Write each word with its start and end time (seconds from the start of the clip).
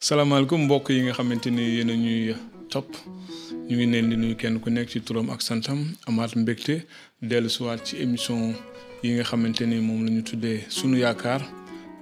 salaamaaleykum 0.00 0.60
mbokk 0.64 0.90
yi 0.90 1.02
nga 1.02 1.12
xamante 1.16 1.50
ni 1.50 1.62
yéen 1.74 1.90
a 1.90 1.94
ñuy 2.02 2.20
topp 2.72 2.90
ñu 3.68 3.74
ngi 3.76 3.86
leen 3.92 4.10
di 4.10 4.16
nuyu 4.16 4.36
kenn 4.40 4.60
ku 4.62 4.68
nekk 4.70 4.88
ci 4.92 4.98
turam 5.06 5.28
ak 5.34 5.40
santam 5.42 5.78
amaat 6.08 6.32
mbégte 6.40 6.74
dellu 7.28 7.48
siwaat 7.54 7.80
ci 7.86 7.96
émission 8.04 8.52
yi 9.02 9.08
nga 9.14 9.24
xamante 9.28 9.60
ni 9.66 9.76
moom 9.80 10.04
la 10.04 10.10
ñu 10.10 10.22
tuddee 10.22 10.58
sunu 10.68 10.96
yaakaar 11.04 11.40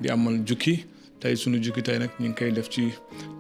di 0.01 0.09
amal 0.11 0.35
jukki 0.49 0.85
tey 1.21 1.35
sunu 1.37 1.57
jukki 1.65 1.83
tey 1.83 1.99
nag 1.99 2.11
ñu 2.21 2.29
ngi 2.29 2.35
koy 2.39 2.53
def 2.53 2.69
ci 2.69 2.83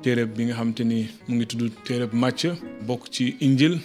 téereb 0.03 0.29
bi 0.37 0.45
nga 0.45 0.55
xamante 0.55 0.84
ni 0.84 0.98
mu 1.29 1.34
ngi 1.36 1.46
tudd 1.46 1.73
téereb 1.84 2.12
Macë 2.14 2.50
bokk 2.86 3.11
ci 3.11 3.36
injil 3.41 3.80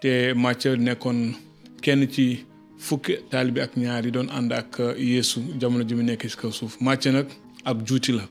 te 0.00 0.32
Macë 0.34 0.76
nekkoon 0.78 1.34
kenn 1.82 2.08
ci 2.10 2.44
fukki 2.78 3.16
taalibe 3.30 3.60
ak 3.60 3.76
ñaar 3.76 4.04
yi 4.06 4.10
doon 4.10 4.30
ànd 4.32 4.52
ak 4.52 4.78
Yeesu 4.98 5.40
jamono 5.60 5.84
ji 5.84 5.94
mu 5.94 6.02
nekk 6.02 6.24
ci 6.30 6.36
kaw 6.36 6.50
suuf 6.50 6.80
Macë 6.80 7.12
nag 7.12 7.28
ab 7.64 7.84
juuti 7.84 8.12
la 8.12 8.24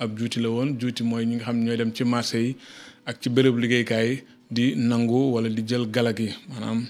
ab 0.00 0.16
juuti 0.18 0.40
la 0.40 0.48
woon 0.56 0.68
juuti 0.80 1.02
mooy 1.10 1.24
ñi 1.28 1.34
nga 1.36 1.44
xam 1.46 1.56
ñooy 1.64 1.76
dem 1.76 1.90
ci 1.96 2.02
marché 2.04 2.38
yi 2.46 2.56
ak 3.04 3.16
ci 3.20 3.28
béréb 3.28 3.56
liggéeykaay 3.62 4.08
di 4.50 4.64
nangu 4.74 5.18
wala 5.34 5.48
di 5.48 5.62
jël 5.68 5.84
galag 5.94 6.18
yi 6.20 6.30
maanaam 6.48 6.86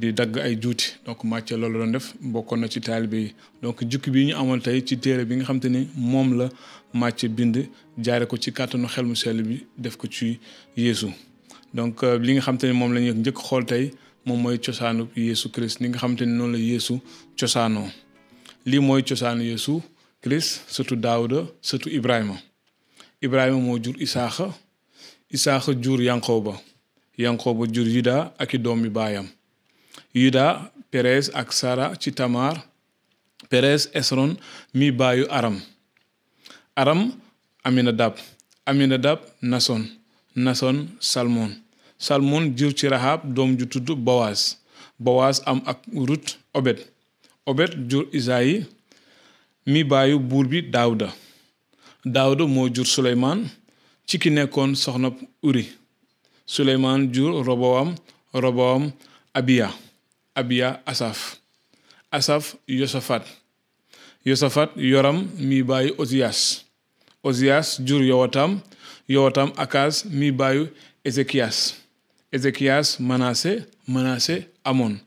di 0.00 0.12
dagg 0.12 0.36
ay 0.38 0.54
juuti 0.62 0.86
donc 1.04 1.24
Matthieu 1.24 1.56
loolu 1.60 1.78
doon 1.80 1.92
def 1.96 2.14
mbokkoon 2.20 2.60
na 2.60 2.68
ci 2.68 2.80
taalibe 2.80 3.14
yi 3.16 3.34
donc 3.62 3.78
jukki 3.90 4.10
bi 4.10 4.26
ñu 4.26 4.34
amoon 4.36 4.60
tey 4.60 4.80
ci 4.86 4.96
téere 4.96 5.24
bi 5.24 5.34
nga 5.36 5.44
xam 5.44 5.58
ni 5.64 5.88
moom 5.96 6.38
la 6.38 6.48
Matthieu 6.94 7.28
bind 7.28 7.56
jaare 7.98 8.26
ko 8.26 8.36
ci 8.36 8.52
kàttanu 8.52 8.86
xel 8.86 9.06
mu 9.06 9.14
sell 9.16 9.42
bi 9.42 9.66
def 9.76 9.96
ko 9.96 10.06
ci 10.06 10.38
Yeesu 10.76 11.06
donc 11.74 12.02
euh, 12.04 12.16
li 12.18 12.32
nga 12.34 12.42
xam 12.42 12.58
te 12.58 12.66
moom 12.72 12.92
la 12.94 13.00
njëkk 13.00 13.38
xool 13.42 13.64
tey 13.66 13.90
moom 14.24 14.40
mooy 14.40 14.58
cosaanu 14.60 15.08
Yeesu 15.16 15.48
Christ 15.50 15.80
ni 15.80 15.88
nga 15.88 15.98
xam 15.98 16.12
ni 16.14 16.26
noonu 16.26 16.52
la 16.52 16.58
yéesu 16.58 17.00
cosaanoo 17.38 17.88
lii 18.64 18.78
mooy 18.80 19.02
cosaanu 19.02 19.42
yéesu 19.42 19.82
Christ 20.22 20.62
surtout 20.68 20.96
Daawuda 21.00 21.38
surtout 21.60 21.90
Ibrahima 21.90 22.36
ibrahima 23.22 23.58
moo 23.66 23.78
jur 23.78 23.94
isaaxa 24.06 24.46
isaaxa 25.30 25.72
jur 25.82 26.00
yankoba 26.02 26.52
yankoba 27.22 27.64
jur 27.74 27.86
yuda 27.96 28.14
ak 28.42 28.50
i 28.54 28.58
doomi 28.64 28.88
baayam 28.96 29.28
yuda 30.20 30.44
perez 30.90 31.30
ak 31.34 31.48
sara 31.52 31.86
ci 32.00 32.10
tamar 32.18 32.54
perez 33.50 33.82
esron 33.98 34.36
mi 34.74 34.86
baayu 34.98 35.24
aram 35.38 35.56
aram 36.76 37.00
aminadab 37.64 38.14
aminadab 38.66 39.18
nason 39.42 39.82
nason 40.36 40.76
salmon 41.00 41.50
salmon 41.98 42.44
jur 42.58 42.72
ci 42.74 42.88
rahab 42.88 43.20
doom 43.34 43.56
ju 43.58 43.66
tudd 43.66 43.88
boaz 44.06 44.56
boaz 44.98 45.42
am 45.46 45.62
ak 45.66 45.78
rut 46.08 46.38
obed 46.54 46.78
obed 47.46 47.88
jur 47.90 48.04
isayi 48.12 48.66
mi 49.66 49.84
baayu 49.84 50.18
buur 50.18 50.46
bi 50.48 50.58
daawuda 52.04 52.46
moo 52.46 52.68
jur 52.68 52.84
suleymaan 52.86 53.46
ci 54.06 54.18
ki 54.18 54.30
nekkoon 54.30 54.74
soxna 54.74 55.10
uri 55.42 55.68
suleymaan 56.46 57.12
jur 57.14 57.42
roboam 57.46 57.94
roboam 58.34 58.90
abiya 59.34 59.70
abiya 60.34 60.82
asaf 60.86 61.38
asaf 62.10 62.54
yosafat 62.66 63.22
yosafat 64.24 64.70
yoram 64.76 65.30
mi 65.38 65.62
bàyyi 65.62 65.94
osias 65.98 66.64
osias 67.22 67.78
jur 67.86 68.02
yowatam 68.02 68.60
yowatam 69.08 69.52
akas 69.56 70.04
mi 70.04 70.30
bàyyi 70.32 70.66
ezekias 71.04 71.74
ezekias 72.32 72.98
manase 73.00 73.62
manase 73.86 74.46
amon 74.64 74.98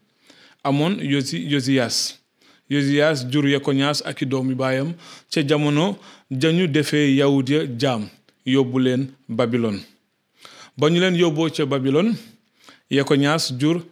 amon 0.63 0.99
yosi 1.03 1.37
yosias 1.43 1.95
yosi 2.03 2.24
Yezias, 2.69 3.25
jur 3.29 3.47
yakonyas 3.49 4.01
Akidomi 4.05 4.55
Bayam 4.55 4.85
doomi 4.87 4.93
baayam 4.99 5.27
ca 5.29 5.41
jamono 5.43 5.97
jañu 6.31 6.67
djam 6.67 6.95
»«yawut 7.19 7.47
ya 7.49 7.65
jaam 7.67 8.09
yóbbu 8.47 8.79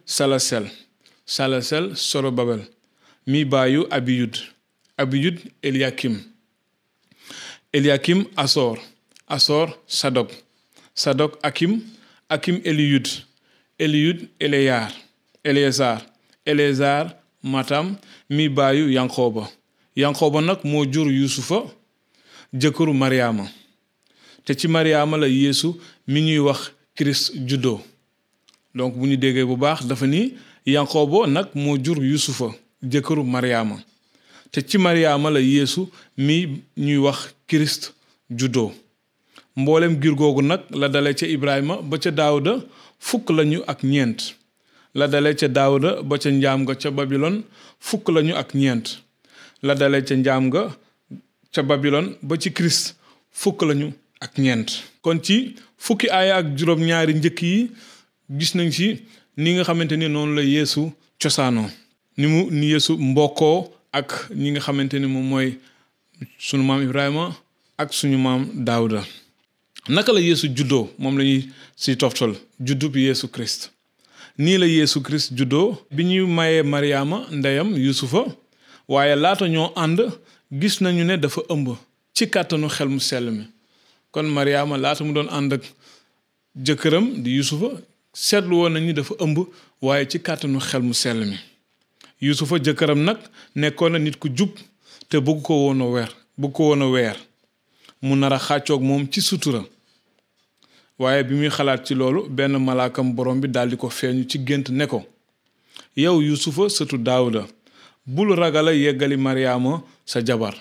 salasel 0.06 0.70
salasel 1.26 1.96
sorobabel 1.96 2.60
mi 3.26 3.44
bayu 3.44 3.86
abiyud 3.90 4.38
abiyud 4.98 5.38
eliakim 5.62 6.20
eliakim 7.72 8.24
Asor 8.36 8.78
»«Asor 9.34 9.70
sadok 9.86 10.30
sadok 10.94 11.38
akim 11.44 11.80
akim 12.28 12.60
eliyud 12.64 13.08
eliyud 13.78 14.26
eleyaar 14.40 14.92
Eleyazar» 15.44 17.14
Matam 17.44 17.96
mi 18.30 18.48
baayu 18.48 18.88
Yanqooba 18.90 19.48
Yanqooba 19.96 20.40
nag 20.40 20.60
moo 20.64 20.86
jur 20.92 21.06
Yuusufa 21.12 21.58
jëkkëru 22.60 22.94
Mariama 22.94 23.44
te 24.46 24.52
ci 24.58 24.66
Mariama 24.68 25.16
la 25.18 25.28
yéesu 25.28 25.74
mi 26.08 26.20
ñuy 26.22 26.38
wax 26.38 26.60
Christ 26.96 27.32
juddoo 27.48 27.80
donc 28.74 28.94
bu 28.96 29.06
ñu 29.08 29.16
déggee 29.18 29.44
bu 29.44 29.56
baax 29.56 29.84
dafa 29.86 30.06
ni 30.06 30.34
Yanqooba 30.66 31.26
nag 31.26 31.48
moo 31.54 31.76
jur 31.84 31.98
Yuusufa 32.02 32.46
jëkkëru 32.92 33.22
Mariama 33.24 33.76
te 34.50 34.60
ci 34.66 34.78
Mariama 34.78 35.30
la 35.30 35.40
yéesu 35.42 35.80
mi 36.16 36.62
ñuy 36.78 36.96
wax 36.96 37.34
Christ 37.46 37.94
juddoo 38.34 38.72
mboolem 39.56 40.00
giir 40.00 40.14
googu 40.14 40.40
nag 40.42 40.62
la 40.70 40.88
dale 40.88 41.14
ca 41.14 41.26
Ibrahima 41.26 41.82
ba 41.82 41.98
ca 41.98 42.10
Daawuda 42.10 42.64
fukk 42.98 43.28
lañu 43.36 43.60
ak 43.66 43.82
ñeent 43.84 44.34
la 44.94 45.06
dale 45.10 45.34
ca 45.34 45.48
daawuda 45.48 46.02
ba 46.02 46.16
ca 46.18 46.30
njaam 46.30 46.64
ga 46.64 46.74
ca 46.74 46.90
babilon 46.90 47.42
fukk 47.80 48.08
lañu 48.08 48.34
ak 48.34 48.54
ñeent 48.54 49.02
la 49.62 49.74
dale 49.74 50.02
ca 50.04 50.14
njaam 50.14 50.50
ga 50.50 50.76
ca 51.52 51.62
babilon 51.62 52.14
ba 52.22 52.36
ci 52.38 52.50
christ 52.52 52.94
fukk 53.32 53.62
lañu 53.62 53.92
ak 54.20 54.38
ñeent 54.38 54.66
kon 55.02 55.18
ci 55.22 55.54
fukki 55.78 56.08
aaya 56.10 56.36
ak 56.36 56.56
juróom 56.56 56.80
ñaari 56.84 57.14
njëkk 57.14 57.42
yi 57.42 57.70
gis 58.38 58.54
nañ 58.54 58.70
ci 58.70 59.02
ni 59.36 59.50
nga 59.54 59.64
ni 59.74 60.08
la 60.36 61.52
ni 62.16 62.26
mu 62.26 62.40
ni 62.50 62.74
ak 63.96 64.28
ñi 64.34 64.50
nga 64.50 64.60
xamante 64.60 64.94
ni 64.98 65.06
moom 65.06 65.52
sunu 66.38 66.82
ibrahima 66.82 67.34
ak 67.78 67.92
suñu 67.92 68.18
maam 68.18 68.46
daawuda 68.54 69.02
naka 69.88 70.12
la 70.12 70.20
yeesu 70.20 70.48
juddoo 70.56 70.90
moom 70.98 71.18
la 71.18 71.24
ñuy 71.24 71.48
si 71.76 71.96
toftal 71.96 72.32
juddub 72.60 72.96
yeesu 72.96 73.28
christ 73.28 73.73
nii 74.38 74.56
la 74.58 74.64
Yeesu 74.66 75.00
Christ 75.00 75.30
juddoo 75.36 75.76
bi 75.94 76.04
ñuy 76.04 76.26
mayee 76.26 76.62
Mariama 76.62 77.26
ndeyam 77.30 77.74
Yusufa 77.76 78.24
waaye 78.88 79.14
laata 79.16 79.48
ñoo 79.48 79.70
ànd 79.76 80.10
gis 80.52 80.80
nañu 80.80 81.04
ne 81.04 81.16
dafa 81.16 81.40
ëmb 81.52 81.68
ci 82.16 82.26
kàttanu 82.28 82.68
xel 82.76 82.88
mu 82.88 83.00
sell 83.00 83.30
mi 83.30 83.44
kon 84.10 84.24
Mariama 84.26 84.76
laata 84.76 85.04
mu 85.04 85.12
doon 85.12 85.28
ànd 85.30 85.52
ak 85.52 85.62
jëkkëram 86.66 87.22
di 87.22 87.30
Yusufa 87.36 87.68
seetlu 88.12 88.56
woon 88.58 88.72
nañu 88.74 88.92
dafa 88.92 89.14
ëmb 89.22 89.36
waaye 89.82 90.08
ci 90.10 90.18
kàttanu 90.20 90.58
xel 90.60 90.82
mu 90.82 90.94
sell 90.94 91.24
mi 91.24 91.36
Yusufa 92.20 92.56
jëkkëram 92.58 93.04
nag 93.04 93.18
nekkoon 93.54 93.90
na 93.92 93.98
nit 94.00 94.16
ku 94.18 94.28
jub 94.36 94.50
te 95.08 95.18
bëgg 95.20 95.42
ko 95.42 95.54
woon 95.68 95.80
a 95.82 95.86
weer 95.86 96.10
bëgg 96.38 96.52
ko 96.52 96.62
woon 96.70 96.82
weer 96.90 97.14
mu 98.02 98.16
nara 98.16 98.38
xàccook 98.38 98.82
moom 98.82 99.06
ci 99.12 99.20
sutura 99.20 99.62
waaye 100.98 101.24
bi 101.24 101.34
muy 101.34 101.48
xalaat 101.50 101.84
ci 101.86 101.94
loolu 101.94 102.28
benn 102.28 102.52
malaakam 102.58 103.14
borom 103.16 103.40
bi 103.40 103.48
daldi 103.48 103.76
ko 103.76 103.88
feeñu 103.90 104.24
ci 104.28 104.38
gént 104.44 104.64
ne 104.70 104.86
ko 104.86 105.04
yow 105.96 106.20
yusufa 106.22 106.68
sëtu 106.68 106.98
daawuda 107.02 107.46
bul 108.06 108.34
ragala 108.36 108.72
yeggali 108.72 109.16
maryaama 109.16 109.82
sa 110.06 110.20
jabar 110.24 110.54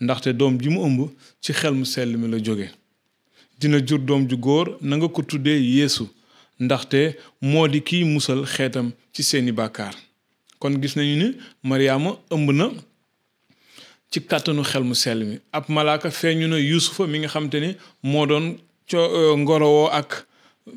ndaxte 0.00 0.28
doom 0.32 0.58
ji 0.60 0.68
mu 0.70 0.80
ëmb 0.86 1.10
ci 1.40 1.52
xel 1.52 1.74
mu 1.74 1.84
sell 1.84 2.16
mi 2.16 2.26
la 2.28 2.38
jóge 2.42 2.70
dina 3.58 3.80
jur 3.84 3.98
doom 3.98 4.28
ju 4.28 4.36
góor 4.36 4.76
na 4.80 4.96
nga 4.96 5.08
ko 5.08 5.22
tuddee 5.22 5.60
yéesu 5.60 6.08
ndaxte 6.58 7.18
moo 7.42 7.68
di 7.68 7.80
kiy 7.82 8.04
musal 8.04 8.46
xeetam 8.46 8.92
ci 9.12 9.22
seeni 9.22 9.52
bàkkaar 9.52 9.94
kon 10.58 10.80
gis 10.80 10.96
nañu 10.96 11.16
ni 11.16 11.34
maryaama 11.62 12.10
ëmb 12.30 12.50
na 12.52 12.70
ci 14.10 14.20
kàttanu 14.22 14.62
xel 14.64 14.82
mu 14.84 14.94
sell 14.94 15.24
mi 15.24 15.36
ab 15.52 15.64
malaaka 15.68 16.08
feeñu 16.10 16.46
na 16.48 16.56
yusufa 16.58 17.06
mi 17.06 17.18
nga 17.18 17.28
xamante 17.28 17.58
ni 17.60 17.76
moo 18.02 18.26
doon 18.26 18.56
co 18.90 18.98
euh, 18.98 19.36
ngorowoo 19.36 19.88
ak 19.92 20.26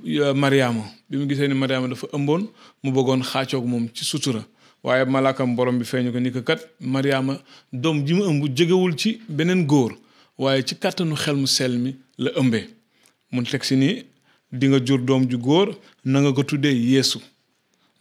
euh, 0.08 0.34
mariama 0.34 0.84
bi 1.10 1.18
mu 1.18 1.26
gisee 1.28 1.48
ni 1.48 1.54
mariama 1.54 1.88
dafa 1.90 2.08
ëmboon 2.16 2.48
mu 2.84 2.92
bëggoon 2.92 3.22
xaacoog 3.24 3.66
moom 3.66 3.88
ci 3.94 4.06
sutura 4.06 4.44
waaye 4.84 5.06
malaakam 5.06 5.56
borom 5.56 5.78
bi 5.80 5.86
feeñu 5.86 6.12
ko 6.12 6.20
ni 6.20 6.32
ko 6.32 6.42
kat 6.42 6.60
mariama 6.80 7.40
doom 7.74 8.06
ji 8.06 8.14
mu 8.14 8.24
ëmb 8.24 8.44
jegewul 8.56 8.96
ci 8.98 9.20
beneen 9.30 9.66
góor 9.66 9.94
waaye 10.38 10.64
ci 10.66 10.76
kàttanu 10.76 11.16
xel 11.16 11.36
mu 11.36 11.48
sel 11.48 11.78
mi 11.78 11.96
la 12.18 12.32
ëmbee 12.40 12.68
mun 13.32 13.44
teg 13.44 13.64
si 13.64 13.76
ni 13.76 14.04
dinga 14.52 14.80
jur 14.86 15.00
doom 15.02 15.28
ju 15.30 15.38
góor 15.38 15.76
na 16.06 16.22
nga 16.22 16.32
ko 16.32 16.44
tuddee 16.44 16.74
yéesu 16.76 17.20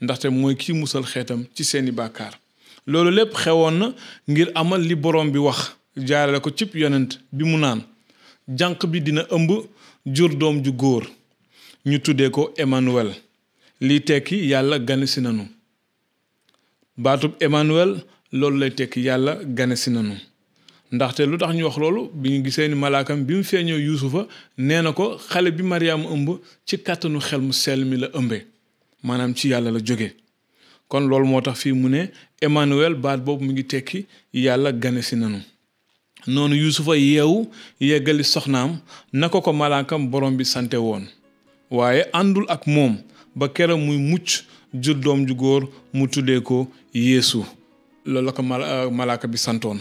ndaxte 0.01 0.27
mooy 0.29 0.57
kii 0.57 0.75
musal 0.75 1.05
xeetam 1.05 1.45
ci 1.55 1.65
seeni 1.65 1.91
bàkkaar 1.91 2.39
loolu 2.87 3.11
lépp 3.11 3.35
xewoon 3.35 3.79
na 3.79 3.93
ngir 4.29 4.53
amal 4.55 4.81
li 4.81 4.95
borom 4.95 5.31
bi 5.33 5.39
wax 5.39 5.75
jaarale 5.97 6.41
ko 6.41 6.51
cib 6.57 6.75
yonent 6.77 7.19
bi 7.33 7.45
mu 7.45 7.59
naan 7.59 7.81
jànq 8.49 8.87
bi 8.87 9.01
dina 9.01 9.23
ëmb 9.31 9.51
jur 10.07 10.31
doom 10.39 10.63
ju 10.65 10.73
góor 10.73 11.05
ñu 11.85 11.99
tuddee 11.99 12.31
ko 12.31 12.53
Emmanuel 12.57 13.13
lii 13.81 14.01
tekki 14.03 14.37
yàlla 14.47 14.79
ganesi 14.79 15.21
nanu 15.21 15.45
baatub 16.97 17.33
Emmanuel 17.41 18.05
loolu 18.33 18.59
lay 18.59 18.71
tekki 18.71 19.01
yàlla 19.01 19.35
ganesi 19.45 19.91
nanu 19.91 20.15
ndaxte 20.93 21.23
lu 21.27 21.37
tax 21.39 21.51
ñu 21.57 21.65
wax 21.65 21.77
loolu 21.79 22.11
bi 22.15 22.29
ñu 22.31 22.45
gisee 22.45 22.69
ni 22.69 22.75
malaakam 22.77 23.25
bi 23.27 23.35
mu 23.35 23.43
feeñoo 23.45 23.79
yuusufa 23.79 24.27
nee 24.59 24.81
na 24.83 24.93
ko 24.93 25.19
xale 25.31 25.51
bi 25.51 25.63
Mariama 25.65 26.05
ëmb 26.15 26.29
ci 26.69 26.77
kàttanu 26.79 27.19
xel 27.29 27.41
mu 27.41 27.53
sell 27.53 27.85
mi 27.85 27.97
la 27.97 28.09
ëmbe 28.19 28.39
maanaam 29.03 29.35
ci 29.35 29.49
yàlla 29.49 29.71
la 29.73 29.81
jóge 29.87 30.15
kon 30.89 31.01
loolu 31.09 31.27
moo 31.27 31.41
tax 31.41 31.59
fii 31.63 31.73
mu 31.73 31.89
ne 31.89 32.11
Emmanuel 32.41 32.95
baat 32.95 33.19
boobu 33.25 33.45
mu 33.45 33.53
ngi 33.53 33.65
tekki 33.65 34.07
yàlla 34.33 34.71
ganesi 34.73 35.17
nanu 35.17 35.41
noonu 36.27 36.55
yuusufa 36.57 36.97
yeewu 36.97 37.47
yeggali 37.81 38.25
soxnaam 38.25 38.77
naka 39.13 39.41
ko 39.41 39.53
malaakam 39.53 40.09
borom 40.11 40.37
bi 40.37 40.45
sante 40.45 40.75
woon 40.77 41.07
waaye 41.71 42.03
àndul 42.13 42.45
ak 42.49 42.67
moom 42.67 42.97
ba 43.35 43.49
keroog 43.49 43.81
muy 43.81 43.97
mucc 43.99 44.43
jur 44.75 44.95
doom 44.95 45.27
ju 45.29 45.35
góor 45.35 45.69
mu 45.95 46.07
tuddee 46.09 46.41
ko 46.41 46.67
yeesu 46.95 47.45
loolu 48.05 48.27
la 48.27 48.33
ko 48.33 48.43
euh, 48.43 48.91
malaaka 48.91 49.29
bi 49.29 49.39
santoon 49.39 49.79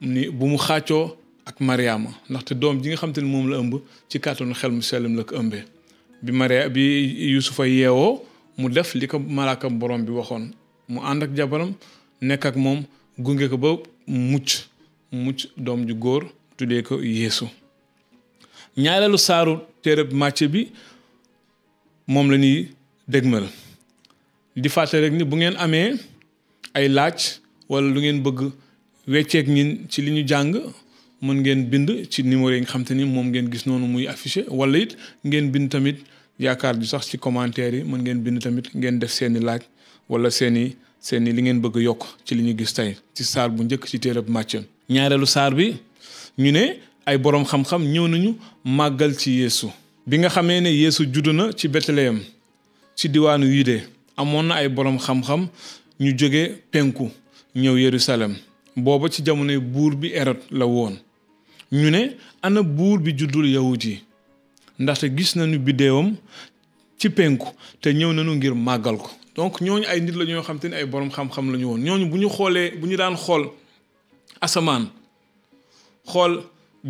ni 0.00 0.28
bu 0.30 0.46
mu 0.46 0.56
xàccoo 0.56 1.16
ak 1.44 1.60
mariama 1.60 2.10
ndaxte 2.28 2.54
doom 2.54 2.80
ji 2.82 2.88
nga 2.90 2.96
xam 2.96 3.12
te 3.12 3.20
moom 3.20 3.50
la 3.50 3.58
ëmb 3.58 3.74
ci 4.08 4.18
kàttanu 4.20 4.54
xel 4.54 4.70
mu 4.70 4.82
sellam 4.82 5.16
la 5.16 5.24
ko 5.24 5.34
ëmbee 5.36 5.64
bi 6.22 6.32
maria 6.32 6.68
bi 6.68 6.80
yuusufa 7.32 7.66
yeewoo 7.66 8.22
mu 8.58 8.68
def 8.70 8.94
li 8.94 9.06
ko 9.08 9.18
malaakam 9.18 9.78
borom 9.78 10.02
bi 10.04 10.10
waxoon 10.12 10.50
mu 10.88 11.00
ànd 11.00 11.22
ak 11.22 11.34
jabaram 11.36 11.72
nekk 12.20 12.46
ak 12.46 12.56
moom 12.56 12.84
gunge 13.18 13.48
ko 13.48 13.56
ba 13.56 13.68
mucc 14.06 14.69
mucc 15.12 15.48
doom 15.56 15.88
ju 15.88 15.94
góor 15.94 16.24
tuddee 16.56 16.82
ko 16.82 17.00
yeesu 17.02 17.48
ñaareelu 18.78 19.18
saaru 19.18 19.58
téereb 19.82 20.12
màcce 20.12 20.46
bi 20.48 20.70
moom 22.06 22.30
la 22.30 22.36
ñuy 22.36 22.68
dégmal 23.08 23.44
di 24.56 24.68
fàttali 24.68 25.02
rek 25.04 25.12
ni 25.14 25.24
bu 25.24 25.36
ngeen 25.36 25.54
amee 25.56 25.94
ay 26.74 26.88
laaj 26.88 27.18
wala 27.68 27.88
lu 27.94 28.00
ngeen 28.00 28.22
bëgg 28.22 28.38
wecceeg 29.08 29.48
ñin 29.48 29.86
ci 29.88 30.02
li 30.02 30.10
ñu 30.12 30.24
jàng 30.28 30.54
mën 31.22 31.36
ngeen 31.40 31.64
bind 31.70 31.90
ci 32.10 32.22
numéro 32.22 32.54
yi 32.54 32.60
nga 32.60 32.70
xam 32.70 32.84
te 32.84 32.94
ni 32.94 33.04
moom 33.04 33.28
ngeen 33.30 33.50
gis 33.52 33.66
noonu 33.66 33.86
muy 33.86 34.06
affiché 34.06 34.44
wala 34.48 34.78
it 34.78 34.96
ngeen 35.26 35.50
bind 35.50 35.68
tamit 35.70 35.96
yaakaar 36.38 36.76
ju 36.80 36.86
sax 36.86 37.08
ci 37.10 37.18
commentaire 37.18 37.76
yi 37.76 37.84
mën 37.84 38.00
ngeen 38.02 38.20
bind 38.22 38.38
tamit 38.42 38.72
ngeen 38.74 38.98
def 38.98 39.10
seeni 39.12 39.40
laaj 39.40 39.62
wala 40.08 40.30
seeni 40.30 40.76
seeni 41.00 41.32
li 41.32 41.42
ngeen 41.42 41.60
bëgg 41.60 41.76
yokk 41.82 42.02
ci 42.24 42.34
li 42.34 42.42
ñu 42.42 42.58
gis 42.58 42.72
tey 42.74 42.94
ci 43.14 43.24
saar 43.24 43.50
bu 43.50 43.62
njëkk 43.64 43.84
ci 43.90 43.98
téereb 44.00 44.28
màcce 44.30 44.64
ñaareelu 44.90 45.26
saar 45.26 45.54
bi 45.54 45.76
ñu 46.38 46.50
ne 46.52 46.80
ay 47.06 47.16
boroom 47.16 47.44
xam-xam 47.44 47.82
ñëw 47.92 48.06
nañu 48.08 48.30
màggal 48.64 49.14
ci 49.16 49.30
yeesu 49.38 49.68
bi 50.06 50.18
nga 50.18 50.28
xamee 50.28 50.60
ne 50.60 50.68
yéesu 50.70 51.06
juddu 51.14 51.32
na 51.32 51.50
ci 51.56 51.68
betleyem 51.68 52.18
ci 52.96 53.08
diwaanu 53.08 53.46
Yude 53.46 53.84
amoon 54.16 54.42
na 54.46 54.54
ay 54.56 54.68
boroom 54.68 54.98
xam-xam 54.98 55.46
ñu 56.00 56.10
jóge 56.18 56.42
penku 56.72 57.08
ñëw 57.54 57.78
Yerusalem 57.78 58.34
booba 58.76 59.08
ci 59.08 59.22
jamonoy 59.24 59.58
buur 59.58 59.94
bi 59.94 60.10
Erod 60.12 60.38
la 60.50 60.66
woon 60.66 60.96
ñu 61.72 61.88
ne 61.90 62.16
ana 62.42 62.60
buur 62.62 62.98
bi 62.98 63.14
juddul 63.16 63.46
yawut 63.46 63.84
yi 63.84 64.02
ndaxte 64.78 65.04
gis 65.16 65.36
nañu 65.36 65.58
biddeewam 65.58 66.16
ci 66.98 67.08
penku 67.10 67.46
te 67.80 67.90
ñëw 67.94 68.12
nañu 68.12 68.34
ngir 68.34 68.54
màggal 68.56 68.96
ko 68.98 69.10
donc 69.36 69.60
ñooñu 69.60 69.86
ay 69.86 70.00
nit 70.00 70.16
la 70.18 70.24
ñoo 70.24 70.42
xam 70.42 70.58
te 70.58 70.66
ni 70.68 70.74
ay 70.74 70.84
boroom 70.84 71.10
xam-xam 71.10 71.52
la 71.52 71.58
ñu 71.58 71.64
woon 71.66 71.78
ñooñu 71.80 72.06
bu 72.10 72.16
ñu 72.16 72.28
xoolee 72.28 72.72
bu 72.76 72.86
ñu 72.88 72.96
daan 72.96 73.14
xool 73.16 73.46
asamaan 74.40 74.88
xool 76.12 76.40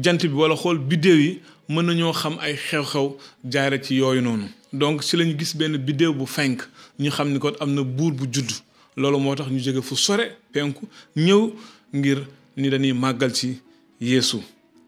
jant 0.05 0.19
bi 0.23 0.35
wala 0.35 0.55
xool 0.57 0.79
biddéew 0.79 1.19
yi 1.25 1.41
mën 1.69 1.83
nañoo 1.87 2.13
xam 2.13 2.37
ay 2.41 2.55
xew-xew 2.57 3.09
jaare 3.53 3.79
ci 3.83 3.95
yooyu 3.97 4.21
noonu 4.23 4.47
donc 4.73 5.03
ci 5.03 5.17
lañu 5.17 5.39
gis 5.39 5.53
benn 5.57 5.77
biddéew 5.77 6.13
bu 6.13 6.27
fenk 6.27 6.69
ñu 7.01 7.11
xam 7.11 7.33
ni 7.33 7.39
ko 7.39 7.49
am 7.61 7.75
na 7.75 7.83
buur 7.83 8.13
bu 8.13 8.25
juddu 8.33 8.55
loolu 8.97 9.19
moo 9.19 9.35
tax 9.35 9.49
ñu 9.51 9.59
jóge 9.59 9.83
fu 9.83 9.97
sore 9.97 10.25
penku 10.53 10.85
ñëw 11.17 11.51
ngir 11.95 12.21
ni 12.57 12.69
dañuy 12.71 12.93
màggal 12.93 13.33
ci 13.35 13.61
yéesu 14.01 14.39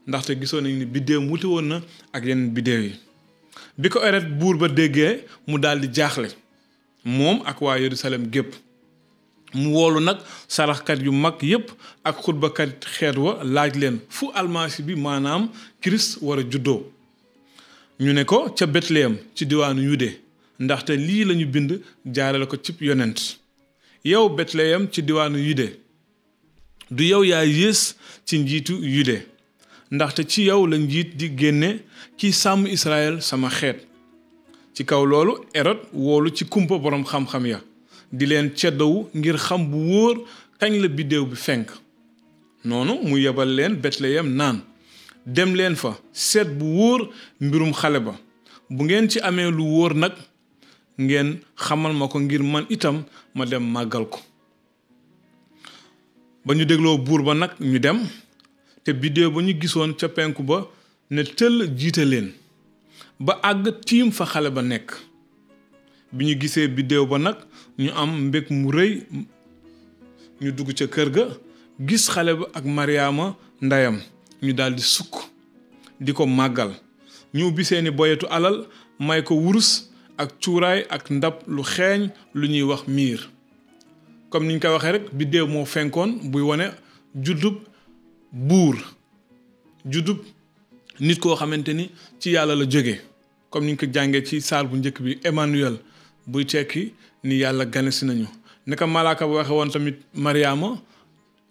ndaxte 0.07 0.33
gisoon 0.41 0.63
nañ 0.63 0.79
ni 0.79 0.85
biddéew 0.85 1.21
wuti 1.29 1.47
woon 1.47 1.63
na 1.65 1.83
ak 2.13 2.25
yenn 2.25 2.51
biddéew 2.55 2.83
yi 2.83 2.93
bi 3.79 3.89
ko 3.89 3.99
eret 4.01 4.27
buur 4.39 4.57
ba 4.57 4.69
déggee 4.69 5.25
mu 5.47 5.59
daal 5.59 5.81
di 5.81 5.89
jaaxle 5.93 6.29
moom 7.05 7.43
ak 7.45 7.61
waa 7.61 7.79
Yerusalem 7.79 8.27
gépp 8.31 8.55
mu 9.55 9.71
wolu 9.75 10.01
nak 10.01 10.21
saraxkat 10.49 11.01
yu 11.03 11.13
mag 11.13 11.35
yépp 11.43 11.69
ak 12.05 12.17
xutbakat 12.25 12.85
xeet 12.95 13.17
wa 13.19 13.33
laaj 13.55 13.75
leen 13.77 14.01
fu 14.09 14.27
almasi 14.35 14.83
bi 14.87 14.95
maanaam 14.97 15.49
kirist 15.81 16.19
war 16.23 16.39
a 16.39 16.43
juddoo 16.43 16.83
ñu 18.01 18.13
ne 18.13 18.25
ko 18.25 18.51
ca 18.57 18.67
betlehem 18.67 19.19
ci 19.35 19.45
diwaanu 19.47 19.81
yude 19.83 20.21
ndaxte 20.59 20.91
lii 20.97 21.25
lañu 21.25 21.47
bind 21.47 21.81
jaarale 22.15 22.47
ko 22.47 22.57
cib 22.57 22.81
yonent 22.81 23.39
yow 24.05 24.29
betlehem 24.29 24.89
ci 24.91 25.03
diwaanu 25.03 25.39
yude 25.39 25.77
du 26.91 27.05
yow 27.05 27.23
yaa 27.25 27.45
yées 27.45 27.95
ci 28.25 28.39
njiitu 28.39 28.75
yude 28.83 29.27
ndaxte 29.91 30.25
ci 30.29 30.43
yow 30.45 30.67
la 30.67 30.77
njiit 30.79 31.17
di 31.17 31.29
génne 31.37 31.81
ki 32.17 32.33
sàmm 32.33 32.67
israel 32.67 33.21
sama 33.21 33.51
xeet 33.51 33.87
ci 34.75 34.85
kaw 34.85 35.05
loolu 35.07 35.45
erod 35.55 35.79
woolu 35.93 36.31
ci 36.31 36.45
kumpa 36.45 36.79
borom 36.79 37.05
xam-xam 37.05 37.47
ya 37.47 37.61
di 38.17 38.25
leen 38.31 38.49
ceddawu 38.59 39.09
ngir 39.17 39.37
xam 39.47 39.63
bu 39.71 39.77
wóor 39.91 40.17
kañ 40.59 40.73
la 40.83 40.89
biddéew 40.89 41.25
bi 41.31 41.37
fenk 41.37 41.67
noonu 42.65 42.95
mu 43.09 43.17
yebal 43.19 43.51
leen 43.57 43.75
betleyem 43.83 44.35
naan 44.37 44.61
dem 45.27 45.55
leen 45.55 45.75
fa 45.75 45.93
set 46.13 46.49
bu 46.59 46.65
wóor 46.79 47.01
mbirum 47.41 47.73
xale 47.73 47.99
ba 48.07 48.15
bu 48.71 48.85
ngeen 48.85 49.09
ci 49.09 49.19
amee 49.21 49.51
lu 49.51 49.65
wóor 49.65 49.95
nag 49.97 50.13
ngeen 50.99 51.37
xamal 51.57 51.93
ma 51.95 52.09
ko 52.09 52.19
ngir 52.21 52.43
man 52.43 52.65
itam 52.69 53.03
ma 53.35 53.45
dem 53.47 53.65
màggal 53.73 54.05
ko 54.11 54.19
ba 56.45 56.55
ñu 56.55 56.65
dégloo 56.65 56.99
buur 56.99 57.23
ba 57.23 57.35
nag 57.35 57.51
ñu 57.61 57.79
dem 57.79 57.99
te 58.85 58.93
biddéew 58.93 59.31
ba 59.31 59.41
ñu 59.43 59.55
gisoon 59.61 59.95
ca 59.95 60.09
penku 60.09 60.43
ba 60.43 60.67
ne 61.11 61.23
jiite 61.79 62.05
leen 62.05 62.33
ba 63.19 63.39
àgg 63.43 63.81
tiim 63.87 64.11
fa 64.13 64.25
xale 64.27 64.51
ba 64.51 64.63
nekk 64.63 64.91
nous 66.13 66.27
avons 66.29 66.39
gisee 66.39 66.69
biddéew 66.69 67.07
ba 67.07 67.19
nag 67.19 67.37
ñu 67.79 67.91
am 67.97 68.11
mbég 68.29 68.45
mu 68.51 68.71
rëy 68.71 69.03
ñu 70.43 70.53
dugg 70.53 70.73
ca 70.75 70.87
kër 70.87 71.11
ga 71.11 71.27
gis 71.81 72.09
xale 72.11 72.35
ba 72.35 72.47
ak 72.55 72.65
Mariama 72.65 73.37
ndayam 73.61 73.99
ñu 74.43 74.53
daal 74.53 74.75
di 74.75 74.83
sukk 74.83 75.15
di 76.01 76.13
ko 76.13 76.27
màggal 76.27 76.73
ñu 77.35 77.45
ubbi 77.47 77.63
boyetu 77.97 78.27
alal 78.31 78.67
may 79.01 79.23
ko 79.25 79.35
wurus 79.35 79.89
ak 80.19 80.39
cuuraay 80.41 80.85
ak 80.91 81.11
ndab 81.11 81.35
lu 81.49 81.63
xeeñ 81.65 82.11
lu 82.35 82.47
ñuy 82.49 82.63
wax 82.63 82.87
miir 82.89 83.31
comme 84.29 84.47
niñ 84.49 84.59
koy 84.61 84.71
waxee 84.71 84.93
rek 84.93 85.05
moo 85.49 85.65
fenkoon 85.65 86.31
buy 86.31 86.43
nous 86.43 86.75
juddub 87.25 87.57
buur 88.33 88.77
juddub 89.89 90.19
nit 91.01 91.19
nous 91.25 91.35
xamante 91.37 91.71
ci 92.21 92.31
yàlla 92.33 92.55
la 92.55 92.69
jóge 92.69 93.01
comme 93.49 93.65
niñ 93.65 93.77
ko 93.77 93.87
jàngee 93.91 94.25
ci 94.25 94.41
nous 94.73 94.91
bu 95.01 95.15
Emmanuel 95.25 95.79
buy 96.27 96.45
tekki 96.45 96.93
ni 97.25 97.35
yàlla 97.39 97.65
ganesi 97.67 98.05
nañu 98.07 98.27
naka 98.67 98.87
malaaka 98.87 99.27
ba 99.27 99.35
waxe 99.35 99.51
woon 99.53 99.71
tamit 99.71 99.97
mariama 100.15 100.79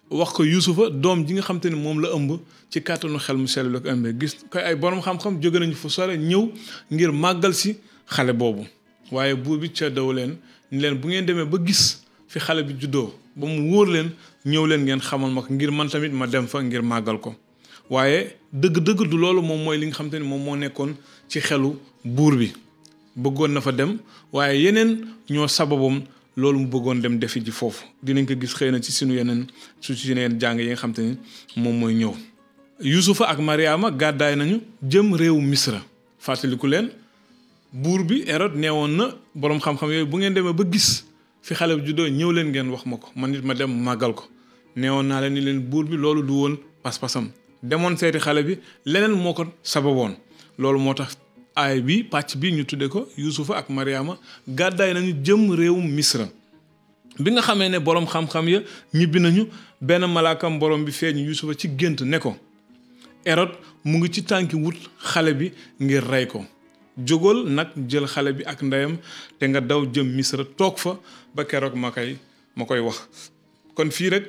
wax 0.09 0.31
ko 0.33 0.43
yuusufa 0.43 0.89
doom 0.89 1.25
ji 1.25 1.33
nga 1.33 1.41
xam 1.41 1.59
te 1.59 1.67
moom 1.69 1.99
la 2.01 2.09
ëmb 2.13 2.39
ci 2.69 2.81
kàttanu 2.81 3.17
xel 3.19 3.37
mu 3.37 3.47
sell 3.47 3.69
la 3.71 3.79
ko 3.79 3.89
ëmbee 3.89 4.15
gis 4.19 4.35
koy 4.49 4.61
ay 4.61 4.75
boroom 4.75 5.01
xam-xam 5.01 5.39
jóge 5.41 5.59
nañu 5.59 5.73
fu 5.75 5.89
sore 5.89 6.17
ñëw 6.17 6.49
ngir 6.91 7.11
màggal 7.11 7.53
si 7.53 7.77
xale 8.07 8.33
boobu 8.33 8.65
waaye 9.11 9.35
buur 9.35 9.59
bi 9.59 9.69
ca 9.71 9.89
daw 9.89 10.11
leen 10.13 10.37
leen 10.71 10.95
bu 10.95 11.07
ngeen 11.07 11.25
demee 11.25 11.45
ba 11.45 11.57
gis 11.65 12.03
fi 12.27 12.39
xale 12.39 12.63
bi 12.63 12.73
juddoo 12.79 13.13
ba 13.35 13.47
mu 13.47 13.71
wóor 13.71 13.87
leen 13.89 14.09
ñëw 14.45 14.65
leen 14.67 14.83
ngeen 14.83 15.01
xamal 15.01 15.31
ma 15.31 15.41
ko 15.41 15.53
ngir 15.53 15.71
man 15.71 15.87
tamit 15.89 16.11
ma 16.11 16.27
dem 16.27 16.47
fa 16.47 16.61
ngir 16.61 16.81
màggal 16.81 17.19
ko 17.19 17.35
waaye 17.89 18.35
dëgg-dëgg 18.53 19.09
du 19.09 19.17
loolu 19.17 19.41
moom 19.41 19.63
mooy 19.63 19.77
li 19.77 19.85
nga 19.87 19.93
xam 19.95 20.09
te 20.09 20.17
moom 20.19 20.43
moo 20.43 20.55
nekkoon 20.55 20.95
ci 21.27 21.39
xelu 21.39 21.75
buur 22.05 22.37
bi 22.37 22.51
bëggoon 23.15 23.49
na 23.51 23.61
fa 23.61 23.71
dem 23.71 23.99
waaye 24.31 24.61
yeneen 24.63 25.07
ñoo 25.29 25.47
sababum 25.47 26.01
loolu 26.37 26.59
mu 26.59 26.67
bëggoon 26.67 26.95
dem 27.01 27.19
defi 27.19 27.39
ji 27.43 27.51
foofu 27.51 27.83
dinañ 28.03 28.25
ko 28.27 28.33
gis 28.39 28.53
xëy 28.53 28.71
na 28.71 28.79
ci 28.81 28.91
sunu 28.91 29.13
yeneen 29.15 29.47
su 29.79 29.95
ci 29.95 30.07
yeneen 30.09 30.39
jàng 30.39 30.59
yi 30.59 30.67
nga 30.67 30.75
xam 30.75 30.93
ni 30.97 31.17
moom 31.57 31.75
mooy 31.79 31.93
ñëw 31.93 32.13
yusufa 32.79 33.25
ak 33.27 33.39
mariama 33.39 33.91
gàddaay 33.91 34.35
nañu 34.35 34.61
jëm 34.81 35.13
réewu 35.13 35.41
misra 35.41 35.81
fàttaliku 36.19 36.67
leen 36.67 36.89
buur 37.73 38.03
bi 38.03 38.23
Hérode 38.25 38.55
woon 38.69 38.89
na 38.91 39.13
boroom 39.35 39.59
xam-xam 39.61 39.89
yooyu 39.91 40.05
bu 40.05 40.17
ngeen 40.17 40.33
demee 40.33 40.53
ba 40.53 40.63
gis 40.71 41.03
fi 41.41 41.53
xale 41.53 41.75
bu 41.75 41.85
juddoo 41.85 42.07
ñëw 42.07 42.31
leen 42.31 42.47
ngeen 42.49 42.69
wax 42.71 42.85
ma 42.85 42.97
ko 42.97 43.07
man 43.15 43.31
nit 43.31 43.43
ma 43.43 43.53
dem 43.53 43.71
màggal 43.83 44.13
ko 44.15 44.23
neewoon 44.75 45.03
naa 45.07 45.21
leen 45.21 45.33
ni 45.33 45.41
leen 45.41 45.59
buur 45.59 45.85
bi 45.85 45.97
loolu 45.97 46.23
du 46.23 46.31
woon 46.33 46.55
pas-pasam 46.83 47.29
demoon 47.63 47.97
seeti 47.97 48.19
xale 48.19 48.43
bi 48.43 48.59
leneen 48.85 49.11
moo 49.11 49.33
ko 49.33 49.45
sababoon 49.63 50.15
loolu 50.57 50.79
moo 50.79 50.93
tax 50.93 51.17
aay 51.55 51.81
bi 51.87 52.03
pàcc 52.03 52.35
bi 52.37 52.51
ñu 52.53 52.63
tuddee 52.65 52.87
ko 52.87 53.07
yuusufa 53.17 53.57
ak 53.57 53.69
mariama 53.69 54.17
gàddaay 54.47 54.93
nañu 54.93 55.11
jëm 55.25 55.51
réewum 55.55 55.87
misra 55.91 56.25
bi 57.19 57.31
nga 57.31 57.41
xamee 57.41 57.69
ne 57.69 57.79
boroom 57.79 58.07
xam-xam 58.07 58.47
ya 58.49 58.59
ñibbi 58.93 59.19
nañu 59.19 59.47
benn 59.81 60.05
malaakam 60.07 60.59
borom 60.59 60.85
bi 60.85 60.91
feeñ 60.91 61.17
yuusufa 61.17 61.53
ci 61.57 61.67
gént 61.77 62.01
ne 62.01 62.19
ko 62.19 62.35
erod 63.25 63.51
mu 63.83 63.97
ngi 63.97 64.09
ci 64.13 64.21
tànki 64.23 64.55
wut 64.55 64.75
xale 64.97 65.33
bi 65.33 65.51
ngir 65.81 66.03
rey 66.09 66.25
ko 66.27 66.45
jógal 66.97 67.43
nag 67.49 67.67
jël 67.87 68.05
xale 68.07 68.31
bi 68.33 68.43
ak 68.45 68.61
ndeyam 68.61 68.97
te 69.39 69.45
nga 69.47 69.59
daw 69.61 69.83
jëm 69.91 70.07
misra 70.15 70.43
toog 70.57 70.77
fa 70.77 70.99
ba 71.35 71.43
keroog 71.45 71.75
ma 71.75 71.91
ma 72.55 72.65
koy 72.65 72.79
wax 72.79 73.31
kon 73.75 73.91
fii 73.91 74.09
rek 74.09 74.25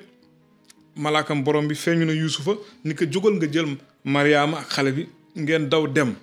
malaakam 0.97 1.43
borom 1.45 1.69
bi 1.69 1.75
feeñu 1.75 2.05
na 2.05 2.12
yuusufa 2.12 2.52
ni 2.85 2.95
ko 2.95 3.05
jógal 3.11 3.35
nga 3.38 3.47
jël 3.52 3.67
mariama 4.05 4.59
ak 4.59 4.69
xale 4.71 4.91
bi 4.93 5.07
ngeen 5.38 5.69
daw 5.69 5.87
dem 5.87 6.14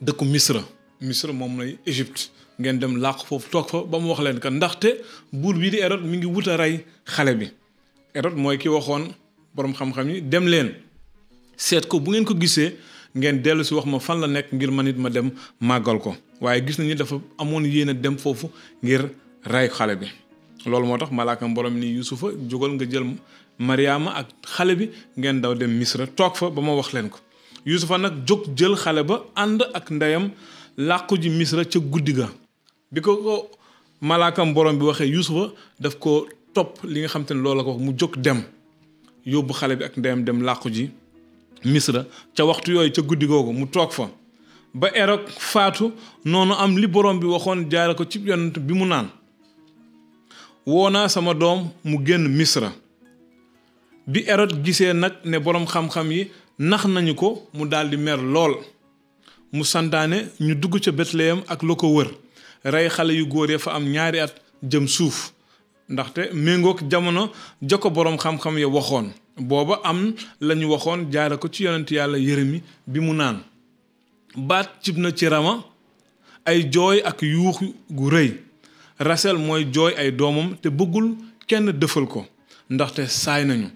dëkku 0.00 0.24
misra 0.24 0.60
misra 1.00 1.32
moom 1.32 1.56
lay 1.60 1.78
égypte 1.84 2.28
ngeen 2.60 2.78
dem 2.80 2.94
làq 3.00 3.20
foofu 3.26 3.48
toog 3.52 3.68
fa 3.70 3.78
ba 3.90 3.98
mu 4.00 4.08
wax 4.10 4.20
leen 4.20 4.38
ka 4.40 4.50
ndaxte 4.50 5.00
buur 5.32 5.58
bi 5.58 5.70
di 5.70 5.76
erot 5.80 6.00
mi 6.02 6.16
ngi 6.16 6.26
wut 6.26 6.46
a 6.48 6.56
rey 6.56 6.84
xale 7.04 7.34
bi 7.38 7.46
erot 8.14 8.34
mooy 8.34 8.56
ki 8.58 8.68
waxoon 8.68 9.14
borom 9.54 9.72
xam-xam 9.74 10.08
yi 10.10 10.20
dem 10.28 10.46
leen 10.46 10.74
seet 11.56 11.86
ko 11.86 12.00
bu 12.00 12.10
ngeen 12.10 12.24
ko 12.24 12.34
gisee 12.38 12.76
ngeen 13.14 13.42
dellu 13.44 13.64
si 13.64 13.74
wax 13.74 13.84
ma 13.86 13.98
fan 13.98 14.20
la 14.20 14.26
nekk 14.26 14.52
ngir 14.52 14.70
manit 14.70 14.96
ma 14.96 15.08
dem 15.10 15.30
màggal 15.60 15.98
ko 16.02 16.16
waaye 16.40 16.66
gis 16.66 16.78
nañu 16.78 16.94
dafa 16.96 17.20
amoon 17.38 17.64
yéen 17.64 17.88
a 17.90 17.94
dem 17.94 18.16
foofu 18.18 18.50
ngir 18.82 19.10
rey 19.44 19.68
xale 19.68 19.96
bi 20.00 20.08
loolu 20.66 20.86
moo 20.86 20.98
tax 20.98 21.10
malaakam 21.12 21.54
borom 21.54 21.76
ni 21.78 21.94
yusufa 21.96 22.26
jógal 22.48 22.70
nga 22.72 22.84
jël 22.90 23.04
mariama 23.58 24.10
ak 24.16 24.26
xale 24.42 24.76
bi 24.78 24.90
ngeen 25.16 25.40
daw 25.40 25.54
dem 25.54 25.70
misra 25.78 26.06
toog 26.06 26.36
fa 26.36 26.50
ba 26.50 26.60
ma 26.62 26.74
wax 26.74 26.92
leen 26.92 27.08
ko 27.10 27.18
yusufa 27.66 27.98
nag 27.98 28.12
jóg 28.26 28.42
jël 28.56 28.74
xale 28.76 29.02
ba 29.06 29.20
ànd 29.34 29.62
ak 29.74 29.90
ndeyam 29.90 30.30
làqu 30.76 31.18
ji 31.20 31.28
misra 31.30 31.64
ca 31.64 31.78
guddi 31.78 32.12
ga 32.12 32.28
bi 32.92 33.00
ko 33.00 33.16
ko 33.16 33.50
malaakam 34.00 34.54
borom 34.54 34.78
bi 34.78 34.84
waxee 34.84 35.06
yusufa 35.10 35.52
daf 35.80 35.96
ko 35.98 36.26
topp 36.54 36.84
li 36.84 37.00
nga 37.00 37.08
xam 37.08 37.24
te 37.24 37.34
ko 37.34 37.78
mu 37.78 37.92
jóg 37.98 38.16
dem 38.16 38.42
yóbbu 39.26 39.52
xale 39.52 39.76
bi 39.76 39.84
ak 39.84 39.96
ndeyam 39.96 40.24
dem 40.24 40.42
làqu 40.42 40.70
ji 40.72 40.90
misra 41.64 42.04
ca 42.34 42.44
waxtu 42.44 42.72
yooyu 42.72 42.92
ca 42.92 43.02
guddi 43.02 43.26
googu 43.26 43.52
mu 43.52 43.66
toog 43.66 43.92
fa 43.92 44.08
ba 44.74 44.88
erok 44.94 45.28
faatu 45.28 45.92
noonu 46.24 46.54
am 46.54 46.76
li 46.78 46.86
borom 46.86 47.18
bi 47.20 47.26
waxoon 47.26 47.68
jaare 47.70 47.94
ko 47.94 48.04
ci 48.08 48.18
yonent 48.24 48.58
bi 48.58 48.74
mu 48.74 48.86
naan 48.86 49.08
woonaa 50.66 51.08
sama 51.08 51.34
doom 51.34 51.70
mu 51.84 51.98
génn 52.06 52.28
misra 52.36 52.72
bi 54.06 54.24
erot 54.26 54.54
gisee 54.64 54.92
nag 54.92 55.12
ne 55.24 55.38
borom 55.38 55.66
xam-xam 55.66 56.10
yi 56.12 56.30
nax 56.60 56.84
nañu 56.84 57.14
ko 57.14 57.40
mu 57.54 57.64
daal 57.66 57.88
di 57.88 57.96
mer 57.96 58.18
lool 58.20 58.54
mu 59.50 59.64
santaane 59.64 60.28
ñu 60.38 60.54
dugg 60.54 60.76
ca 60.84 60.90
Bethléem 60.92 61.40
ak 61.48 61.62
lu 61.62 61.74
ko 61.74 61.86
wër 61.88 62.10
rey 62.64 62.86
xale 62.90 63.12
yu 63.14 63.24
góor 63.26 63.58
fa 63.58 63.72
am 63.76 63.84
ñaari 63.88 64.18
at 64.20 64.34
jëm 64.62 64.86
suuf 64.86 65.32
ndaxte 65.88 66.20
méngoog 66.34 66.82
jamono 66.90 67.30
joko 67.62 67.88
borom 67.90 68.18
xam-xam 68.18 68.58
ya 68.58 68.68
waxoon 68.68 69.06
booba 69.40 69.80
am 69.84 70.12
la 70.40 70.54
ñu 70.54 70.66
waxoon 70.68 71.08
jaare 71.10 71.38
ko 71.38 71.48
ci 71.50 71.62
yonent 71.64 71.90
yàlla 71.90 72.18
yërëmi 72.18 72.62
bi 72.86 73.00
mu 73.00 73.14
naan 73.14 73.38
baat 74.36 74.68
cib 74.82 74.98
na 74.98 75.10
ci 75.16 75.28
rama 75.28 75.64
ay 76.44 76.68
jooy 76.70 77.00
ak 77.02 77.22
yuux 77.22 77.56
gu 77.88 78.10
rëy 78.10 78.34
rasel 78.98 79.38
mooy 79.38 79.64
jooy 79.74 79.94
ay 79.96 80.12
doomam 80.12 80.54
te 80.60 80.68
bëggul 80.68 81.14
kenn 81.46 81.72
dëfal 81.72 82.06
ko 82.06 82.26
ndaxte 82.70 83.08
saay 83.08 83.44
nañu 83.46 83.70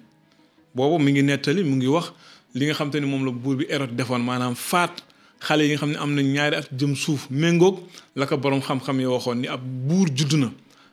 boobu 0.74 0.98
mi 1.02 1.12
ngi 1.12 1.22
nettali 1.22 1.64
mu 1.64 1.76
ngi 1.76 1.86
wax 1.86 2.12
li 2.54 2.66
nga 2.66 2.74
xamanteni 2.74 3.06
mom 3.06 3.24
la 3.24 3.32
buur 3.32 3.56
bi 3.56 3.66
erreur 3.68 3.88
defon 3.90 4.20
manam 4.22 4.54
fat 4.54 4.94
xale 5.42 5.62
yi 5.62 5.70
nga 5.74 5.78
xamni 5.82 5.96
amna 5.98 6.22
ñaari 6.22 6.56
at 6.56 6.68
jëm 6.72 6.94
suuf 6.96 7.26
mengok 7.30 7.80
la 8.16 8.26
ko 8.26 8.36
borom 8.36 8.60
xam-xam 8.62 9.00
yi 9.00 9.06
waxon 9.06 9.36
ni 9.38 9.48
ab 9.48 9.60
buur 9.60 10.06
judd 10.14 10.32
ñi 10.38 10.48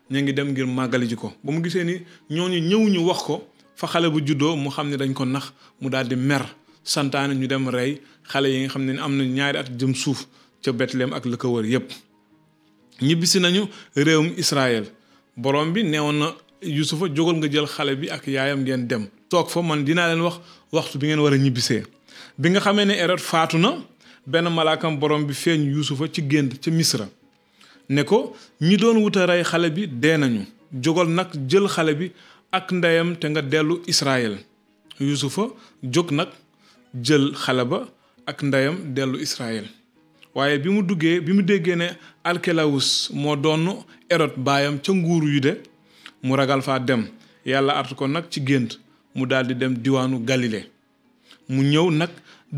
ñu 0.10 0.20
ngi 0.22 0.34
dem 0.34 0.50
ngir 0.52 0.66
magali 0.66 1.08
jiko 1.08 1.32
bu 1.44 1.52
mu 1.52 1.62
gisee 1.64 1.84
ni 1.84 2.02
ñooñu 2.30 2.60
ñew 2.70 2.84
ñu 2.90 3.00
wax 3.08 3.20
ko 3.22 3.48
fa 3.76 3.88
xale 3.88 4.08
bu 4.10 4.20
juddoo 4.26 4.56
mu 4.56 4.70
xamni 4.70 4.98
dañ 4.98 5.14
ko 5.14 5.26
nax 5.26 5.54
mu 5.80 5.90
daal 5.90 6.08
di 6.08 6.16
mer 6.16 6.42
santane 6.84 7.34
ñu 7.36 7.48
dem 7.48 7.70
rey 7.70 8.02
xale 8.28 8.48
yi 8.50 8.64
nga 8.66 8.74
xamni 8.74 8.94
ne 9.18 9.24
ñaari 9.26 9.58
at 9.60 9.66
jëm 9.80 9.94
suuf 9.94 10.26
ci 10.64 10.72
betlem 10.72 11.14
ak 11.14 11.26
le 11.26 11.38
ko 11.38 11.48
wër 11.50 11.66
yépp 11.66 11.92
nañu 13.40 13.62
rewum 13.96 14.34
Israël 14.38 14.84
borom 15.38 15.72
bi 15.74 15.84
neewoon 15.84 16.14
na 16.20 16.36
Yusufa 16.64 17.08
jogol 17.16 17.38
nga 17.38 17.48
jël 17.50 17.66
xale 17.66 17.96
bi 17.98 18.08
ak 18.10 18.28
yaayam 18.28 18.62
ngeen 18.62 18.86
dem 18.88 19.08
tok 19.30 19.50
fa 19.50 19.62
man 19.64 19.84
dina 19.84 20.06
len 20.14 20.22
wax 20.22 20.38
waxtu 20.72 20.98
bi 21.00 21.08
ngeen 21.08 21.20
war 21.22 21.34
a 21.34 21.38
ñibbisee 21.38 21.84
bi 22.40 22.50
nga 22.50 22.60
xamee 22.60 22.86
ne 22.86 22.96
borom 25.00 25.26
bi 25.28 25.34
feeñ 25.34 25.60
yuusufa 25.76 26.06
ci 26.14 26.22
gént 26.28 26.50
ca 26.64 26.72
misra 26.72 27.08
ne 27.90 28.04
ko 28.04 28.36
ñi 28.62 28.78
doon 28.78 28.98
wuta 29.04 29.26
rey 29.26 29.44
xale 29.44 29.70
bi 29.76 29.88
dee 29.88 30.18
nañu 30.18 30.46
jógal 30.84 31.08
jël 31.50 31.94
bi 32.00 32.12
ak 32.52 32.72
ndeyam 32.72 33.16
te 33.18 33.28
nga 33.30 33.42
dellu 33.42 33.82
Israël 33.88 34.38
yuusufa 35.00 35.44
jóg 35.84 36.12
nag 36.12 36.28
jël 37.04 37.32
xale 37.44 37.64
ba 37.66 37.82
Israël 39.22 39.66
bi 40.62 40.70
mu 40.70 40.82
bi 40.84 41.34
mu 41.36 41.44
ne 41.76 41.88
alkelawus 42.24 43.10
moo 43.12 43.36
doon 43.36 43.84
erot 44.10 44.34
mu 49.16 49.26
daal 49.26 49.46
di 49.48 49.54
dem 49.56 49.76
diwaanu 49.84 50.18
Galilée 50.26 50.66
mu 51.52 51.62
ñëw 51.72 51.88
nag 52.00 52.10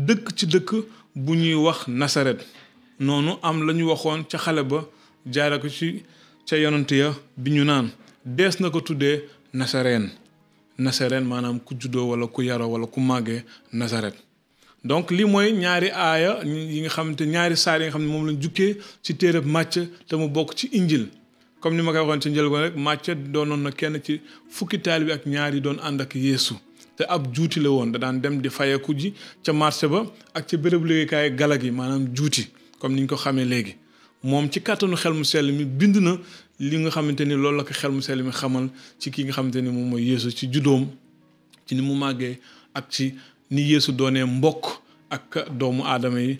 dëkk 0.06 0.26
ci 0.36 0.46
dëkk 0.46 0.70
bu 1.16 1.34
ñuy 1.36 1.54
wax 1.54 1.86
Nasaret 1.88 2.38
noonu 2.98 3.32
am 3.42 3.66
la 3.66 3.72
ñu 3.72 3.84
waxoon 3.86 4.24
ca 4.30 4.38
xale 4.38 4.62
ba 4.62 4.86
jaare 5.26 5.58
ko 5.60 5.68
ci 5.68 6.02
ca 6.46 6.56
yonant 6.56 6.90
ya 6.90 7.12
bi 7.36 7.50
ñu 7.50 7.64
naan 7.64 7.90
dees 8.24 8.60
na 8.60 8.70
ko 8.70 8.80
tuddee 8.80 9.24
Nasareen 9.52 10.10
Nasareen 10.78 11.24
maanaam 11.24 11.58
ku 11.60 11.74
juddoo 11.78 12.06
wala 12.10 12.26
ku 12.26 12.42
yaroo 12.42 12.68
wala 12.72 12.86
ku 12.86 13.00
màggee 13.00 13.44
Nasaret 13.72 14.14
donc 14.84 15.10
lii 15.10 15.24
mooy 15.24 15.52
ñaari 15.52 15.88
aaya 15.92 16.44
yi 16.44 16.80
nga 16.80 16.88
xamante 16.90 17.22
ñaari 17.26 17.56
saar 17.56 17.80
yi 17.80 17.86
nga 17.86 17.94
xam 17.98 18.02
ne 18.02 18.08
moom 18.12 18.26
lañ 18.26 18.38
jukkee 18.42 18.76
ci 19.02 19.14
téereb 19.16 19.46
Màcc 19.46 19.88
te 20.08 20.16
mu 20.16 20.28
bokk 20.28 20.54
ci 20.58 20.68
Injil 20.78 21.08
comme 21.64 21.76
ni 21.76 21.82
ma 21.82 21.92
koy 21.92 22.00
waxon 22.02 22.20
ci 22.20 22.28
njëlgoon 22.28 22.62
rek 22.66 22.76
màcce 22.76 23.14
donon 23.16 23.56
na 23.56 23.70
kenn 23.72 23.98
ci 24.06 24.20
fukki 24.50 24.78
taalibi 24.82 25.12
ak 25.12 25.22
ñaari 25.24 25.62
don 25.62 25.78
ànd 25.82 25.98
ak 26.04 26.14
yesu 26.14 26.56
te 26.96 27.04
ab 27.08 27.24
juuti 27.34 27.58
la 27.58 27.70
won 27.70 27.86
da 27.90 27.98
dan 27.98 28.20
dem 28.20 28.34
di 28.42 28.50
fayeku 28.50 28.92
ji 28.94 29.14
ci 29.42 29.50
marché 29.52 29.86
ba 29.88 30.04
ak 30.34 30.44
ci 30.46 30.58
béréb 30.58 30.84
liggéeykaay 30.84 31.30
kay 31.30 31.36
galagi 31.38 31.70
manam 31.70 32.04
juuti 32.14 32.50
comme 32.78 32.94
niñ 33.00 33.06
ko 33.06 33.14
xamé 33.16 33.46
légui 33.46 33.76
mom 34.22 34.46
ci 34.52 34.60
katanu 34.60 34.94
xel 34.94 35.14
mu 35.14 35.24
sel 35.24 35.50
mi 35.52 35.64
bind 35.64 35.96
na 36.02 36.18
li 36.60 36.76
nga 36.80 36.90
xamanteni 36.90 37.32
loolu 37.34 37.56
la 37.56 37.64
ko 37.64 37.72
xel 37.72 37.92
mu 37.92 38.02
sel 38.02 38.22
mi 38.22 38.30
xamal 38.30 38.68
ci 38.98 39.10
ki 39.10 39.24
nga 39.24 39.32
xamanteni 39.32 39.70
mom 39.70 39.88
moy 39.88 40.04
yesu 40.04 40.30
ci 40.32 40.52
judoom 40.52 40.84
ci 41.66 41.74
ni 41.74 41.80
mu 41.80 41.94
magge 41.94 42.40
ak 42.74 42.90
ci 42.90 43.14
ni 43.50 43.62
yesu 43.72 43.90
doonee 43.90 44.24
mbokk 44.24 44.66
ak 45.08 45.48
doomu 45.58 45.82
yi 46.18 46.36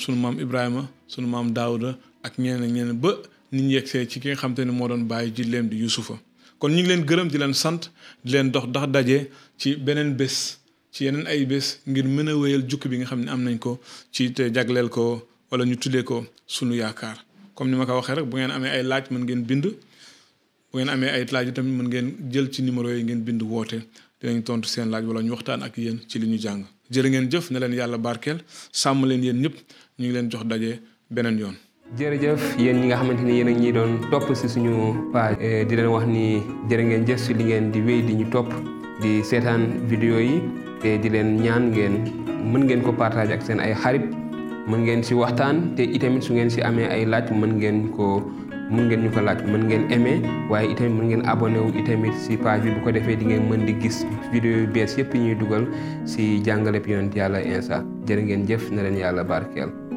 sunu 0.00 0.16
mam 0.16 0.40
ibrahima 0.40 0.88
sunu 1.06 1.26
mam 1.28 1.52
daawuda 1.52 1.98
ak 2.22 2.38
ñeneen 2.38 2.72
ñeneen 2.72 2.96
ba 3.00 3.10
nit 3.54 3.62
ñi 3.62 3.74
yegsee 3.74 4.06
ci 4.10 4.20
ki 4.20 4.28
nga 4.28 4.36
xam 4.36 4.54
te 4.54 4.62
ne 4.64 4.72
doon 4.72 5.04
bàyyi 5.08 5.30
di 5.32 5.76
yusufa 5.82 6.14
kon 6.58 6.70
ñu 6.70 6.74
ngi 6.80 6.88
leen 6.88 7.02
gërëm 7.10 7.28
di 7.32 7.38
leen 7.38 7.54
sant 7.54 7.82
di 8.24 8.30
leen 8.32 8.50
dox 8.52 8.64
ndax 8.70 8.86
daje 8.94 9.18
ci 9.60 9.76
beneen 9.76 10.10
bés 10.18 10.58
ci 10.92 11.04
yeneen 11.04 11.26
ay 11.26 11.44
bés 11.46 11.66
ngir 11.86 12.04
mën 12.04 12.28
a 12.28 12.34
wéyal 12.34 12.62
jukki 12.68 12.88
bi 12.88 12.96
nga 12.98 13.06
xam 13.10 13.20
ne 13.24 13.30
am 13.30 13.42
nañ 13.46 13.58
ko 13.58 13.80
ci 14.12 14.32
te 14.36 14.50
jagleel 14.54 14.88
ko 14.88 15.02
wala 15.50 15.64
ñu 15.64 15.76
tuddee 15.82 16.02
ko 16.02 16.16
sunu 16.46 16.74
yaakaar 16.76 17.16
comme 17.54 17.70
ni 17.70 17.76
ma 17.76 17.86
ko 17.86 17.92
waxee 17.98 18.16
rek 18.18 18.26
bu 18.30 18.34
ngeen 18.36 18.50
amee 18.56 18.70
ay 18.76 18.82
laaj 18.90 19.04
mën 19.12 19.22
ngeen 19.24 19.42
bind 19.48 19.62
bu 20.70 20.78
ngeen 20.78 20.88
amee 20.94 21.10
ay 21.16 21.24
laaj 21.34 21.46
tamit 21.56 21.74
mën 21.78 21.88
ngeen 21.88 22.06
jël 22.32 22.46
ci 22.52 22.60
numéro 22.62 22.88
yi 22.90 23.02
ngeen 23.04 23.20
bind 23.26 23.40
woote 23.42 23.78
dinañ 24.20 24.42
tontu 24.46 24.68
seen 24.72 24.88
laaj 24.92 25.04
wala 25.08 25.20
ñu 25.22 25.30
waxtaan 25.34 25.60
ak 25.66 25.74
yéen 25.78 25.98
ci 26.08 26.16
li 26.18 26.26
ñu 26.32 26.38
jàng 26.44 26.60
jërë 26.92 27.08
ngeen 27.12 27.26
jëf 27.30 27.50
na 27.50 27.58
leen 27.62 27.74
yàlla 27.78 27.98
barkeel 27.98 28.38
sàmm 28.80 29.00
leen 29.10 29.22
yéen 29.26 29.38
ñëpp 29.42 29.54
ñu 29.98 30.04
ngi 30.04 30.12
leen 30.14 30.26
jox 30.32 30.44
daje 30.50 30.70
beneen 31.14 31.38
yoon 31.42 31.56
jërëjëf 31.98 32.58
yéen 32.58 32.80
ñi 32.82 32.86
nga 32.90 32.98
xamante 32.98 33.22
ni 33.22 33.38
yéen 33.38 33.48
ak 33.50 33.58
ñi 33.58 33.70
doon 33.72 33.92
topp 34.10 34.26
si 34.34 34.48
suñu 34.50 34.74
page 35.14 35.38
eh, 35.38 35.62
di 35.62 35.76
leen 35.78 35.90
wax 35.94 36.06
ni 36.10 36.42
jërë 36.68 36.82
ngeen 36.88 37.02
jëf 37.06 37.20
si 37.22 37.32
li 37.38 37.44
ngeen 37.46 37.70
di 37.70 37.80
wéy 37.80 38.02
di 38.02 38.14
ñu 38.18 38.26
topp 38.34 38.50
di 39.02 39.22
seetaan 39.22 39.78
vidéo 39.86 40.18
yi 40.18 40.42
te 40.82 40.98
di 40.98 41.08
leen 41.14 41.38
ñaan 41.38 41.70
ngeen 41.70 41.94
mën 42.50 42.62
ngeen 42.66 42.82
ko 42.82 42.90
partage 42.98 43.30
ak 43.30 43.42
seen 43.46 43.60
ay 43.62 43.74
xarit 43.78 44.10
mën 44.66 44.80
ngeen 44.82 45.06
si 45.06 45.14
waxtaan 45.14 45.74
te 45.78 45.82
itamit 45.86 46.22
su 46.26 46.34
ngeen 46.34 46.50
si 46.50 46.60
amee 46.66 46.90
ay 46.90 47.06
laaj 47.06 47.30
mën 47.30 47.62
ngeen 47.62 47.78
ko 47.94 48.26
mën 48.74 48.82
ngeen 48.90 49.00
ñu 49.06 49.10
ko 49.14 49.20
laaj 49.22 49.40
mën 49.46 49.62
ngeen 49.70 49.82
aimé 49.94 50.18
waaye 50.50 50.74
itamit 50.74 50.98
mën 50.98 51.06
ngeen 51.08 51.22
abonné 51.30 51.60
wu 51.62 51.70
itamit 51.78 52.14
si 52.18 52.34
page 52.34 52.66
bi 52.66 52.74
bu 52.74 52.90
ko 52.90 52.90
defee 52.90 53.14
di 53.14 53.26
ngeen 53.30 53.46
mën 53.46 53.70
di 53.70 53.74
gis 53.78 54.02
vidéo 54.34 54.66
yu 54.66 54.66
bees 54.66 54.98
yépp 54.98 55.14
yi 55.14 55.20
ñuy 55.30 55.36
dugal 55.38 55.62
si 56.10 56.42
jàngaleb 56.42 56.90
yonent 56.90 57.14
yàlla 57.14 57.38
insa 57.46 57.86
jërë 58.08 58.22
ngeen 58.26 58.42
jëf 58.50 58.70
na 58.74 58.82
leen 58.82 58.98
yàlla 58.98 59.22
barkeel 59.22 59.93